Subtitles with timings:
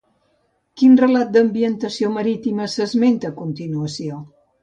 [0.81, 4.19] Quin relat d'ambientació marítima s'esmenta a continuació?